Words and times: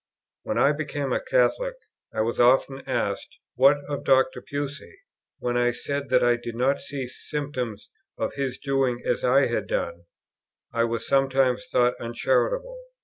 When 0.41 0.57
I 0.57 0.71
became 0.71 1.13
a 1.13 1.21
Catholic, 1.23 1.75
I 2.11 2.21
was 2.21 2.39
often 2.39 2.81
asked, 2.87 3.37
"What 3.53 3.77
of 3.87 4.03
Dr. 4.03 4.41
Pusey?"; 4.41 4.97
when 5.37 5.55
I 5.57 5.69
said 5.69 6.09
that 6.09 6.23
I 6.23 6.37
did 6.37 6.55
not 6.55 6.79
see 6.79 7.07
symptoms 7.07 7.87
of 8.17 8.33
his 8.33 8.57
doing 8.57 9.03
as 9.05 9.23
I 9.23 9.45
had 9.45 9.67
done, 9.67 10.05
I 10.73 10.85
was 10.85 11.07
sometimes 11.07 11.67
thought 11.71 11.93
uncharitable. 11.99 12.79